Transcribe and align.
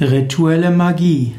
Rituelle 0.00 0.70
Magie. 0.70 1.34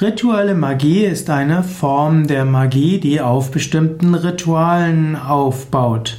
Rituelle 0.00 0.54
Magie 0.54 1.04
ist 1.04 1.28
eine 1.28 1.62
Form 1.62 2.26
der 2.26 2.46
Magie, 2.46 2.98
die 2.98 3.20
auf 3.20 3.50
bestimmten 3.50 4.14
Ritualen 4.14 5.14
aufbaut. 5.14 6.16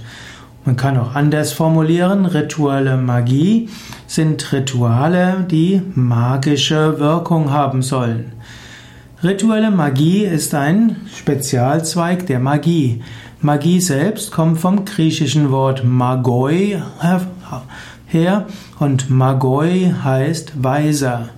Man 0.65 0.75
kann 0.75 0.99
auch 0.99 1.15
anders 1.15 1.52
formulieren, 1.52 2.28
rituelle 2.28 2.96
Magie 2.96 3.70
sind 4.05 4.54
Rituale, 4.54 5.47
die 5.49 5.81
magische 5.96 6.99
Wirkung 6.99 7.50
haben 7.50 7.82
sollen. 7.82 8.34
Rituelle 9.24 9.71
Magie 9.71 10.26
ist 10.26 10.54
ein 10.54 10.98
Spezialzweig 11.16 12.28
der 12.28 12.40
Magie. 12.40 13.02
Magie 13.42 13.82
selbst 13.82 14.32
kommt 14.32 14.60
vom 14.60 14.86
griechischen 14.86 15.50
Wort 15.50 15.84
magoi 15.84 16.80
her 18.06 18.46
und 18.78 19.10
magoi 19.10 19.92
heißt 20.04 20.64
Weiser. 20.64 21.30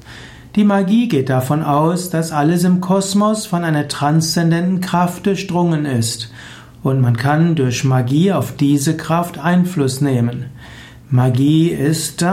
Die 0.57 0.65
Magie 0.65 1.07
geht 1.07 1.29
davon 1.29 1.63
aus, 1.63 2.09
dass 2.09 2.33
alles 2.33 2.65
im 2.65 2.81
Kosmos 2.81 3.45
von 3.45 3.63
einer 3.63 3.87
transzendenten 3.87 4.81
Kraft 4.81 5.25
durchdrungen 5.25 5.85
ist 5.85 6.29
und 6.83 6.99
man 6.99 7.15
kann 7.15 7.55
durch 7.55 7.85
Magie 7.85 8.33
auf 8.33 8.57
diese 8.57 8.97
Kraft 8.97 9.39
Einfluss 9.39 10.01
nehmen. 10.01 10.47
Magie 11.09 11.69
ist 11.69 12.25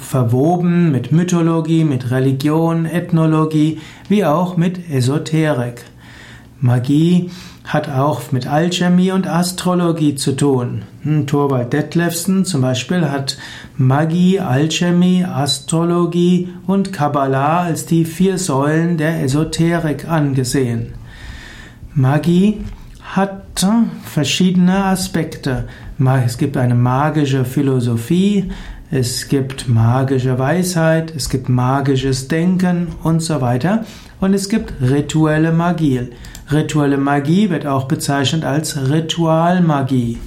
verwoben 0.00 0.92
mit 0.92 1.12
Mythologie, 1.12 1.84
mit 1.84 2.10
Religion, 2.10 2.84
Ethnologie, 2.84 3.80
wie 4.08 4.26
auch 4.26 4.58
mit 4.58 4.90
Esoterik. 4.90 5.84
Magie 6.60 7.30
hat 7.64 7.88
auch 7.90 8.32
mit 8.32 8.46
Alchemie 8.46 9.10
und 9.10 9.26
Astrologie 9.26 10.14
zu 10.14 10.32
tun. 10.32 10.82
Hm, 11.02 11.26
Thorvald 11.26 11.72
Detlefsen 11.72 12.44
zum 12.44 12.62
Beispiel 12.62 13.10
hat 13.10 13.36
Magie, 13.76 14.40
Alchemie, 14.40 15.24
Astrologie 15.24 16.48
und 16.66 16.92
Kabbalah 16.92 17.62
als 17.62 17.86
die 17.86 18.04
vier 18.04 18.38
Säulen 18.38 18.96
der 18.96 19.22
Esoterik 19.22 20.08
angesehen. 20.08 20.94
Magie 21.94 22.60
hat 23.02 23.66
verschiedene 24.04 24.84
Aspekte. 24.84 25.66
Es 26.26 26.36
gibt 26.36 26.58
eine 26.58 26.74
magische 26.74 27.46
Philosophie, 27.46 28.50
es 28.90 29.28
gibt 29.28 29.68
magische 29.68 30.38
Weisheit, 30.38 31.14
es 31.16 31.30
gibt 31.30 31.48
magisches 31.48 32.28
Denken 32.28 32.88
und 33.02 33.20
so 33.20 33.40
weiter. 33.40 33.84
Und 34.20 34.34
es 34.34 34.48
gibt 34.48 34.74
rituelle 34.80 35.52
Magie. 35.52 36.10
Rituelle 36.50 36.96
Magie 36.96 37.50
wird 37.50 37.66
auch 37.66 37.88
bezeichnet 37.88 38.44
als 38.44 38.90
Ritualmagie. 38.90 40.18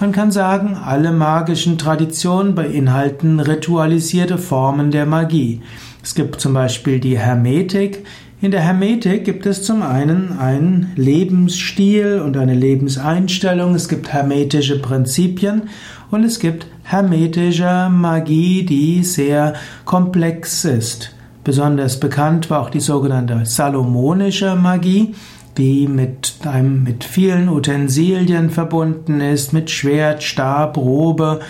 Man 0.00 0.10
kann 0.10 0.32
sagen, 0.32 0.76
alle 0.76 1.12
magischen 1.12 1.78
Traditionen 1.78 2.56
beinhalten 2.56 3.38
ritualisierte 3.38 4.38
Formen 4.38 4.90
der 4.90 5.06
Magie. 5.06 5.60
Es 6.02 6.16
gibt 6.16 6.40
zum 6.40 6.54
Beispiel 6.54 6.98
die 6.98 7.16
Hermetik. 7.16 8.04
In 8.40 8.50
der 8.50 8.62
Hermetik 8.62 9.24
gibt 9.24 9.46
es 9.46 9.62
zum 9.62 9.82
einen 9.82 10.36
einen 10.36 10.90
Lebensstil 10.96 12.20
und 12.24 12.36
eine 12.36 12.54
Lebenseinstellung. 12.54 13.76
Es 13.76 13.88
gibt 13.88 14.12
hermetische 14.12 14.82
Prinzipien 14.82 15.68
und 16.10 16.24
es 16.24 16.40
gibt 16.40 16.66
hermetische 16.82 17.88
Magie, 17.88 18.64
die 18.64 19.04
sehr 19.04 19.54
komplex 19.84 20.64
ist. 20.64 21.14
Besonders 21.44 22.00
bekannt 22.00 22.50
war 22.50 22.62
auch 22.62 22.70
die 22.70 22.80
sogenannte 22.80 23.46
salomonische 23.46 24.56
Magie 24.56 25.14
die 25.58 25.86
mit 25.86 26.34
einem, 26.46 26.82
mit 26.82 27.04
vielen 27.04 27.48
Utensilien 27.48 28.50
verbunden 28.50 29.20
ist, 29.20 29.52
mit 29.52 29.70
Schwert, 29.70 30.22
Stab, 30.22 30.76
Robe, 30.76 31.40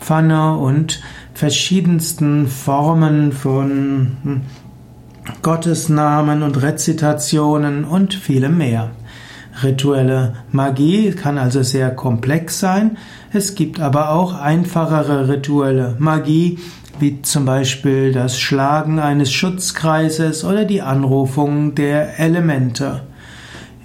Pfanne 0.00 0.56
und 0.56 1.00
verschiedensten 1.34 2.48
Formen 2.48 3.32
von 3.32 4.16
hm, 4.22 4.40
Gottesnamen 5.42 6.42
und 6.42 6.60
Rezitationen 6.62 7.84
und 7.84 8.14
vielem 8.14 8.58
mehr. 8.58 8.90
Rituelle 9.62 10.34
Magie 10.50 11.12
kann 11.12 11.38
also 11.38 11.62
sehr 11.62 11.90
komplex 11.90 12.58
sein. 12.58 12.96
Es 13.32 13.54
gibt 13.54 13.80
aber 13.80 14.10
auch 14.10 14.34
einfachere 14.34 15.28
rituelle 15.28 15.94
Magie, 15.98 16.58
wie 16.98 17.22
zum 17.22 17.44
Beispiel 17.44 18.12
das 18.12 18.38
Schlagen 18.38 18.98
eines 18.98 19.32
Schutzkreises 19.32 20.44
oder 20.44 20.64
die 20.64 20.82
Anrufung 20.82 21.74
der 21.74 22.18
Elemente. 22.18 23.02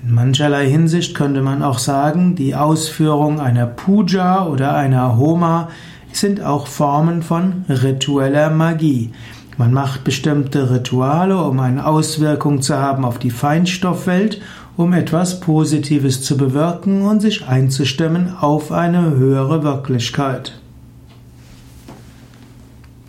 In 0.07 0.13
mancherlei 0.13 0.69
Hinsicht 0.69 1.16
könnte 1.16 1.41
man 1.41 1.62
auch 1.62 1.79
sagen, 1.79 2.35
die 2.35 2.56
Ausführung 2.56 3.41
einer 3.41 3.66
Puja 3.66 4.45
oder 4.47 4.73
einer 4.73 5.18
Homa 5.18 5.68
sind 6.13 6.40
auch 6.40 6.68
Formen 6.68 7.22
von 7.22 7.66
ritueller 7.68 8.50
Magie. 8.50 9.12
Man 9.57 9.73
macht 9.73 10.06
bestimmte 10.06 10.72
Rituale, 10.72 11.44
um 11.44 11.59
eine 11.59 11.85
Auswirkung 11.85 12.62
zu 12.62 12.78
haben 12.78 13.03
auf 13.03 13.19
die 13.19 13.31
Feinstoffwelt, 13.31 14.40
um 14.78 14.94
etwas 14.94 15.41
Positives 15.41 16.22
zu 16.22 16.38
bewirken 16.38 17.01
und 17.01 17.22
sich 17.22 17.45
einzustimmen 17.45 18.34
auf 18.39 18.72
eine 18.72 19.09
höhere 19.09 19.62
Wirklichkeit. 19.63 20.53